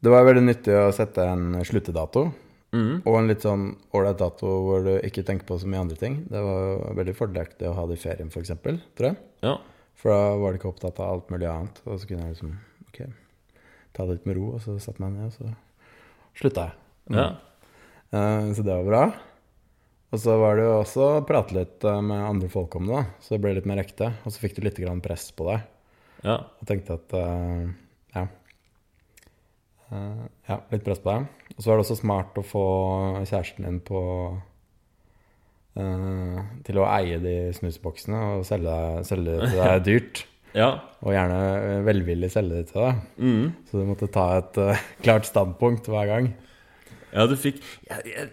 [0.00, 2.30] det var veldig nyttig å sette en sluttedato.
[2.72, 3.02] mm.
[3.04, 6.22] Og en litt sånn ålreit dato hvor du ikke tenker på så mye andre ting.
[6.30, 9.20] Det var veldig fordelaktig å ha det i ferien, f.eks., tror jeg.
[9.44, 9.58] Ja.
[10.00, 11.80] For da var de ikke opptatt av alt mulig annet.
[11.86, 12.54] Og så kunne jeg liksom
[12.88, 13.00] ok,
[13.96, 16.78] ta det litt med ro, og så satte jeg meg ned, og så slutta jeg.
[17.18, 17.30] ja.
[18.10, 19.02] Uh, så det var bra.
[20.10, 22.98] Og så var det jo også å prate litt eh, med andre folk om det,
[22.98, 23.20] da.
[23.22, 24.08] så det ble litt mer ekte.
[24.26, 25.68] Og så fikk du litt grann press på deg.
[26.26, 26.34] Ja.
[26.58, 27.68] Og tenkte at uh,
[28.16, 28.24] ja.
[29.86, 31.28] Uh, ja, litt press på deg.
[31.54, 32.64] Og så var det også smart å få
[33.22, 34.02] kjæresten din på
[35.78, 38.76] eh, til å eie de snusboksene og selge,
[39.08, 40.22] selge det til deg dyrt.
[40.56, 40.70] ja.
[41.00, 43.02] Og gjerne velvillig selge det til deg.
[43.16, 43.44] Mm.
[43.70, 46.32] Så du måtte ta et uh, klart standpunkt hver gang.
[47.14, 48.30] Ja, du fikk ja, jeg,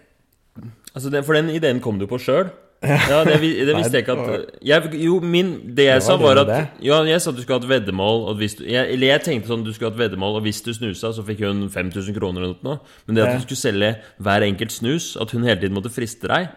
[0.94, 2.48] Altså, det, for den ideen kom du på sjøl.
[2.82, 6.38] Ja, det, det visste jeg ikke at jeg, Jo, min Det jeg Det sa, var
[6.44, 8.22] at Ja, jeg sa at du skulle ha et veddemål.
[8.38, 11.10] Du, jeg, eller jeg tenkte sånn du skulle ha et veddemål, og hvis du snusa,
[11.14, 12.78] så fikk hun 5000 kroner eller noe.
[13.06, 13.90] Men det at hun du skulle selge
[14.22, 16.52] hver enkelt snus, at hun hele tiden måtte friste deg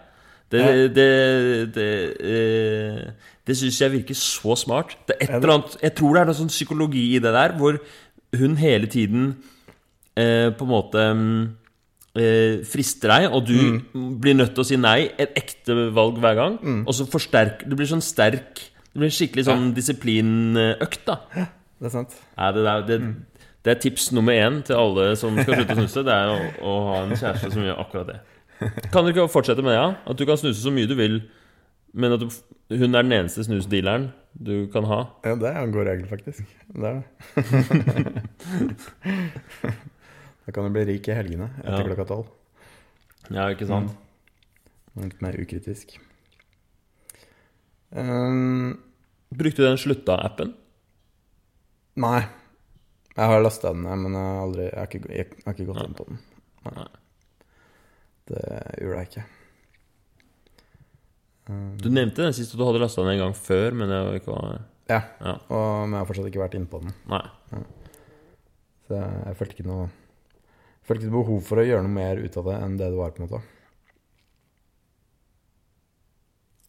[0.52, 0.88] det, Ja.
[0.98, 3.06] det, det, eh,
[3.48, 4.98] det syns jeg virker så smart.
[5.08, 7.56] Det er et eller annet Jeg tror det er noe sånn psykologi i det der,
[7.58, 7.80] hvor
[8.38, 9.32] hun hele tiden
[10.18, 11.42] eh, på en måte mm,
[12.20, 13.82] eh, frister deg, og du
[14.22, 15.10] blir nødt til å si nei.
[15.20, 16.60] Et ekte valg hver gang.
[16.86, 18.62] Og så forsterker Du blir sånn sterk
[18.92, 21.20] Det blir skikkelig sånn disiplinøkt, da.
[21.82, 22.16] Det er sant.
[22.38, 22.98] Ja, det, der, det,
[23.66, 26.04] det er tips nummer én til alle som skal slutte å snuse.
[26.06, 28.20] Det er å, å ha en kjæreste som gjør akkurat det.
[28.93, 29.80] Kan du ikke fortsette med det?
[29.80, 29.88] Ja?
[30.12, 31.15] At du kan snuse så mye du vil,
[31.97, 32.28] men at du,
[32.78, 35.00] hun er den eneste snusdealeren du kan ha?
[35.28, 36.45] Ja, det er en god regel, faktisk.
[36.71, 37.06] Det er det.
[40.45, 41.88] da kan du bli rik i helgene etter Ja.
[41.89, 42.30] klokka tolv.
[43.32, 43.91] Ja, ikke sant?
[45.00, 45.97] Litt mer ukritisk.
[47.91, 48.80] Um,
[49.32, 50.54] Brukte du den slutta-appen?
[52.00, 52.21] nei.
[53.12, 55.65] Jeg har lasta den ned, men jeg har, aldri, jeg har, ikke, jeg har ikke
[55.67, 56.19] gått inn på den.
[56.71, 56.86] Nei.
[58.32, 58.44] Det
[58.82, 59.24] gjorde jeg ikke.
[61.52, 64.08] Um, Du nevnte den sist at du hadde lasta den en gang før, men jeg
[64.08, 64.36] var ikke
[64.91, 65.34] ja, Ja.
[65.50, 66.94] og, men jeg har fortsatt ikke vært innpå den.
[67.12, 67.24] Nei.
[68.88, 72.20] Så jeg, jeg følte ikke noe jeg følte ikke behov for å gjøre noe mer
[72.20, 73.12] ut av det enn det det var.
[73.15, 73.41] på en måte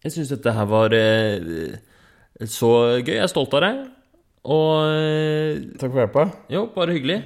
[0.04, 1.76] Jeg syns dette her var eh,
[2.50, 2.70] så
[3.00, 3.12] gøy.
[3.14, 3.80] Jeg er stolt av deg.
[4.50, 6.24] Og eh, Takk for hjelpa.
[6.50, 7.20] jo, bare hyggelig.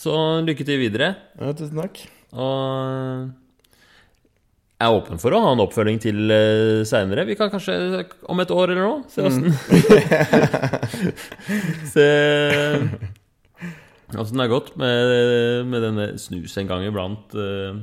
[0.00, 0.14] Så
[0.46, 1.10] lykke til videre.
[1.38, 2.00] Ja, tusen takk.
[2.32, 3.28] Og
[4.82, 7.24] er åpen for å ha en oppfølging til uh, seinere.
[7.28, 7.74] Vi kan kanskje
[8.30, 9.48] om et år eller noe se åssen
[11.92, 12.06] Se
[14.12, 17.32] åssen det har gått med, med denne snus en gang iblant.
[17.34, 17.78] eh.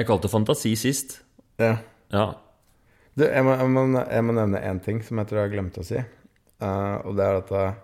[0.00, 1.18] Jeg kalte det fantasi sist.
[1.60, 1.76] Ja.
[2.14, 2.24] Ja.
[3.18, 5.54] Du, jeg må, jeg må, jeg må nevne én ting som jeg tror jeg har
[5.54, 5.98] glemt å si.
[6.60, 7.78] Uh, og det er at eh,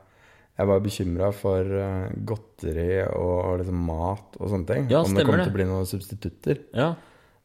[0.56, 4.88] jeg var bekymra for eh, godteri og, og liksom mat og sånne ting.
[4.92, 5.46] Ja, Om det stemmer kom det.
[5.46, 6.62] til å bli noen substitutter.
[6.76, 6.90] ja.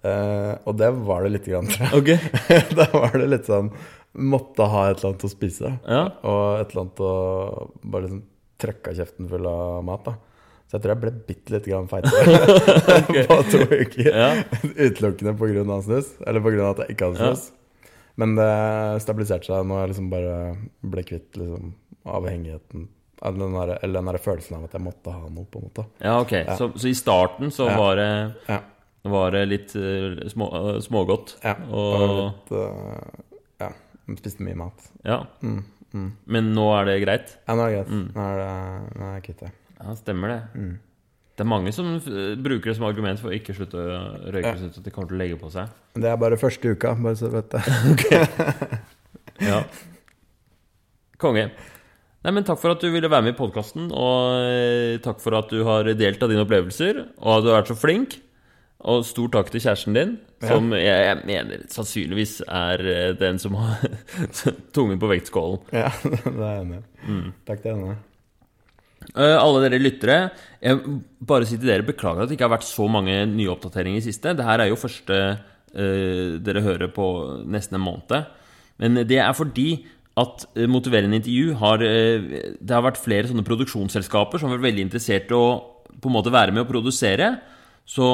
[0.04, 2.02] Eh, og det var det lite grann, tror jeg.
[2.02, 2.64] Okay.
[2.80, 3.70] da var det litt sånn
[4.12, 5.70] Måtte ha et eller annet å spise.
[5.88, 6.02] Ja.
[6.28, 7.12] Og et eller annet å
[7.84, 8.24] Bare liksom
[8.62, 10.04] trøkka kjeften full av mat.
[10.10, 10.16] da
[10.68, 14.10] Så jeg tror jeg ble bitte litt grann feitere på to uker.
[14.10, 14.28] Ja.
[14.76, 15.36] Utelukkende
[15.78, 16.12] av snus.
[16.28, 17.36] Eller av at jeg ikke hadde Ja.
[18.20, 18.52] Men det
[19.06, 20.36] stabiliserte seg når jeg liksom bare
[20.92, 21.72] ble kvitt liksom
[22.12, 22.90] avhengigheten
[23.22, 25.68] eller den der, Eller den der følelsen av at jeg måtte ha noe, på en
[25.70, 25.86] måte.
[26.02, 26.32] Ja, ok.
[26.58, 27.78] Så, så i starten så Ja.
[27.78, 28.60] var det Ja.
[29.04, 31.38] Var det litt eh, små, eh, smågodt.
[31.44, 31.56] ja.
[31.72, 33.26] Og Og litt øh,
[33.62, 33.72] Ja.
[34.18, 34.86] Spiste mye mat.
[35.08, 35.24] Ja.
[35.42, 36.12] Mm, mm.
[36.28, 37.36] Men nå er det greit?
[37.48, 37.90] Ja, nå er det greit.
[37.90, 38.08] Mm.
[38.16, 39.52] Nå er det nå er jeg kvitt det.
[39.82, 40.40] Ja, stemmer det.
[40.56, 40.74] Mm.
[41.38, 44.46] Det er mange som eh, bruker det som argument for å ikke slutte å røyke,
[44.52, 44.56] Ja.
[44.60, 45.70] synes at de kommer til å legge på seg.
[45.96, 47.62] Det er bare første uka, bare så vet det.
[49.42, 49.64] Ja.
[51.22, 51.48] Konge.
[52.22, 55.34] Nei, men Takk for at du ville være med i podkasten, og eh, takk for
[55.40, 58.20] at du har delt av dine opplevelser, og at du har vært så flink.
[58.90, 63.58] Og stor takk til kjæresten din, som jeg, jeg mener sannsynligvis er eh, den som
[63.60, 63.84] har
[64.76, 65.62] tungen på vektskålen.
[65.76, 66.88] Ja, det er jeg enig i.
[67.06, 67.28] Mm.
[67.46, 68.00] Takk til henne.
[69.12, 70.18] Eh, alle dere lyttere,
[70.62, 70.98] jeg
[71.30, 74.06] bare si til dere beklager at det ikke har vært så mange nye oppdateringer i
[74.06, 74.34] siste.
[74.38, 77.08] Det her er jo første uh, dere hører på
[77.50, 78.30] nesten en måned.
[78.82, 79.84] Men det er fordi
[80.18, 84.84] at eh, Motiverende intervju har Det har vært flere sånne produksjonsselskaper som har vært veldig
[84.90, 85.46] interessert i å
[86.02, 87.30] på en måte være med å produsere.
[87.90, 88.08] Så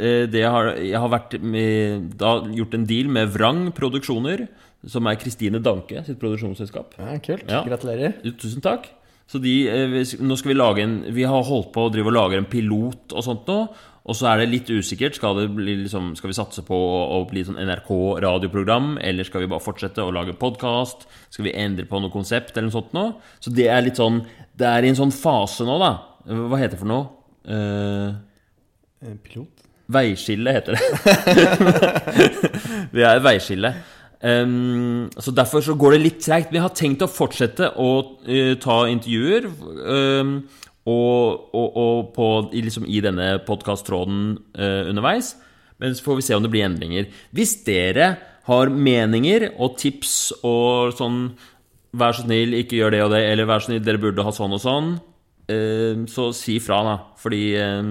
[0.00, 4.46] eh, det har, jeg har vært med, da gjort en deal med Vrang Produksjoner,
[4.88, 6.96] som er Kristine Danke sitt produksjonsselskap.
[6.98, 7.46] Ja, kult.
[7.50, 7.62] Ja.
[7.66, 8.16] Gratulerer.
[8.40, 8.88] Tusen takk.
[9.30, 12.16] Så de, eh, nå skal vi lage en Vi har holdt på å drive og
[12.16, 13.60] lage en pilot og sånt nå.
[14.02, 15.14] Og så er det litt usikkert.
[15.14, 19.50] Skal, det bli liksom, skal vi satse på å, bli sånn NRK-radioprogram, eller skal vi
[19.52, 21.06] bare fortsette å lage podkast?
[21.30, 23.06] Skal vi endre på noe konsept eller noe sånt nå?
[23.38, 24.24] Så det er litt sånn
[24.58, 25.92] Det er i en sånn fase nå, da.
[26.26, 27.06] Hva heter det for noe?
[27.46, 28.10] Eh,
[29.02, 29.66] Pilot?
[29.92, 30.82] Veiskille heter det.
[32.94, 33.72] vi er et veiskille.
[34.22, 36.52] Um, så Derfor så går det litt treigt.
[36.54, 37.90] Vi har tenkt å fortsette å
[38.22, 39.48] uh, ta intervjuer.
[39.82, 40.36] Um,
[40.82, 45.34] og, og, og på, liksom, i denne podkast-tråden uh, underveis.
[45.82, 47.10] Men så får vi se om det blir endringer.
[47.34, 48.14] Hvis dere
[48.46, 51.24] har meninger og tips og sånn
[51.92, 54.30] Vær så snill, ikke gjør det og det, eller vær så snill, dere burde ha
[54.32, 54.94] sånn og sånn,
[55.50, 56.92] Uh, så si fra, da.
[57.18, 57.88] Fordi eh,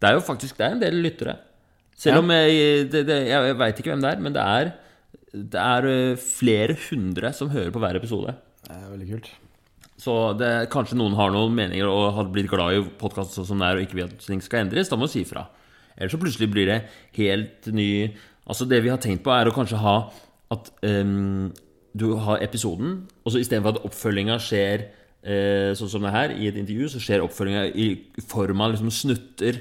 [0.00, 1.36] det er jo faktisk det er en del lyttere.
[2.00, 2.22] Selv Ja.
[2.22, 4.72] om jeg, det, det, jeg veit ikke hvem det er, men det er,
[5.34, 8.34] det er eh, flere hundre som hører på hver episode.
[8.64, 9.28] Det er veldig kult.
[10.00, 13.60] Så det, kanskje noen har noen meninger og har blitt glad i podkast sånn som
[13.60, 14.88] det er, og ikke vil at ting skal endres.
[14.88, 15.44] Da må du si ifra.
[15.98, 16.78] Ellers så plutselig blir det
[17.18, 17.90] helt ny
[18.50, 19.92] Altså, det vi har tenkt på, er å kanskje ha
[20.50, 21.52] at um,
[21.94, 24.88] du har episoden, og så istedenfor at oppfølginga skjer
[25.22, 27.86] eh, sånn som det her, i et intervju, så skjer oppfølginga i
[28.26, 29.60] form av liksom snutter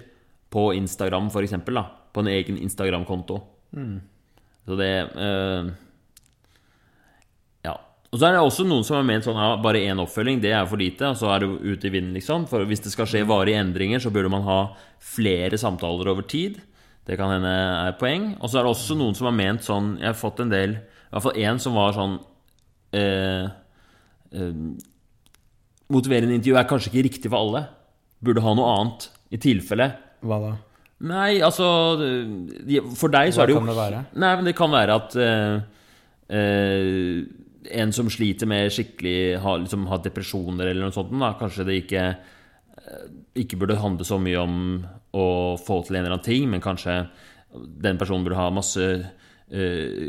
[0.50, 1.86] på Instagram, for da.
[2.14, 3.40] På en egen Instagram-konto.
[4.66, 5.70] Så det eh,
[7.66, 7.76] ja.
[8.10, 10.54] Og så er det også noen som har ment sånn ja, bare én oppfølging, det
[10.54, 12.48] er for lite, og så er det jo ut i vinden, liksom.
[12.50, 14.60] For hvis det skal skje varige endringer, så burde man ha
[15.02, 16.58] flere samtaler over tid.
[17.10, 18.34] Det kan hende er poeng.
[18.38, 20.76] Og så er det også noen som har ment sånn Jeg har fått en del
[20.76, 22.20] I hvert fall én som var sånn
[22.94, 23.48] eh,
[24.30, 24.60] eh,
[25.90, 27.64] Motiverende intervju er kanskje ikke riktig for alle.
[28.22, 29.88] Burde ha noe annet i tilfelle.
[30.20, 30.56] Hva da?
[31.10, 31.66] Nei, altså
[33.00, 34.02] For deg så Hva er det jo Hva kan det være?
[34.20, 35.62] Nei, men det kan være at uh,
[36.36, 37.22] uh,
[37.70, 41.76] en som sliter med skikkelig har, liksom, har depresjoner eller noe sånt, da, kanskje det
[41.82, 43.02] ikke eh,
[43.44, 44.56] ikke burde handle så mye om
[45.12, 45.26] å
[45.60, 46.96] få til en eller annen ting, men kanskje
[47.84, 50.00] den personen burde ha masse uh,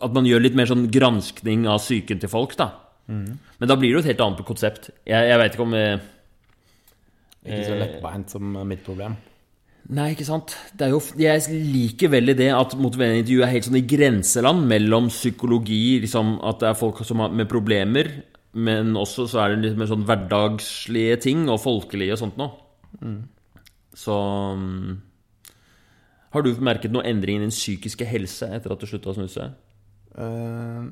[0.00, 2.70] At man gjør litt mer sånn granskning av psyken til folk, da.
[3.12, 4.88] Men da blir det jo et helt annet konsept.
[5.04, 5.74] Jeg, jeg veit ikke om
[7.42, 9.16] Ikke så lettbeint som mitt problem.
[9.90, 10.54] Nei, ikke sant.
[10.78, 15.08] Det jo, jeg liker veldig det at motiverende intervju er helt sånn i grenseland mellom
[15.10, 18.12] psykologi, liksom at det er folk som har med problemer,
[18.52, 22.52] men også så er det litt mer sånn hverdagslige ting og folkelige og sånt noe.
[23.96, 24.14] Så
[24.56, 24.92] mm,
[26.32, 29.48] Har du merket noe endring i din psykiske helse etter at du slutta å snuse?
[30.14, 30.84] Eh,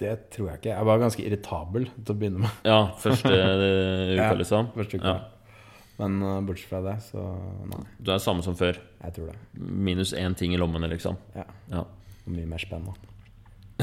[0.00, 0.72] det tror jeg ikke.
[0.72, 2.64] Jeg var ganske irritabel til å begynne med.
[2.66, 3.32] Ja, første
[4.16, 4.70] uka, liksom?
[4.72, 4.76] Ja?
[4.80, 5.14] Første uka.
[5.14, 5.62] Ja.
[6.00, 7.22] Men uh, bortsett fra det, så
[7.68, 7.82] nei.
[8.02, 8.80] Du er samme som før.
[9.04, 9.38] Jeg tror det.
[9.60, 11.18] Minus én ting i lommene, liksom.
[11.36, 11.44] Ja.
[11.70, 11.84] Ja.
[12.24, 12.96] Og mye mer spennende.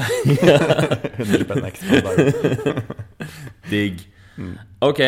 [0.00, 2.82] 100 spenn ekstra dagen.
[3.70, 4.02] Digg.
[4.80, 5.00] Ok,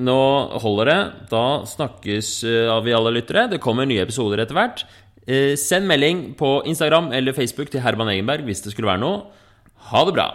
[0.00, 0.20] nå
[0.62, 1.00] holder det.
[1.32, 3.48] Da snakkes eh, av vi alle lyttere.
[3.52, 4.84] Det kommer nye episoder etter hvert.
[5.28, 9.26] Eh, Send melding på Instagram eller Facebook til Herman Egenberg hvis det skulle være noe.
[9.78, 10.34] Ha det bra.